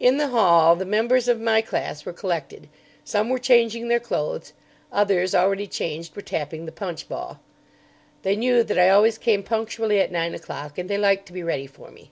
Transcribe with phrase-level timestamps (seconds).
[0.00, 2.66] In the hall the members of my class were collected.
[3.04, 4.54] Some were changing their clothes;
[4.90, 7.40] others, already changed, were tapping the punch ball.
[8.22, 11.42] They knew that I always came punctually at nine o'clock, and they liked to be
[11.42, 12.10] ready for me.